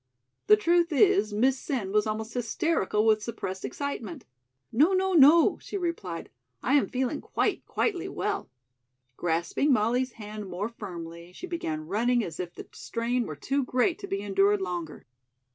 The 0.47 0.57
truth 0.57 0.91
is, 0.91 1.31
Miss 1.31 1.59
Sen 1.59 1.91
was 1.91 2.07
almost 2.07 2.33
hysterical 2.33 3.05
with 3.05 3.21
suppressed 3.21 3.63
excitement. 3.63 4.25
"No, 4.71 4.93
no, 4.93 5.13
no," 5.13 5.59
she 5.61 5.77
replied. 5.77 6.31
"I 6.63 6.73
am 6.73 6.87
feeling 6.87 7.21
quite, 7.21 7.63
quitely 7.67 8.09
well." 8.09 8.49
Grasping 9.15 9.71
Molly's 9.71 10.13
hand 10.13 10.49
more 10.49 10.69
firmly, 10.69 11.33
she 11.33 11.45
began 11.45 11.85
running 11.85 12.23
as 12.23 12.39
if 12.39 12.51
the 12.55 12.67
strain 12.71 13.27
were 13.27 13.35
too 13.35 13.63
great 13.63 13.99
to 13.99 14.07
be 14.07 14.21
endured 14.21 14.59
longer. 14.59 15.05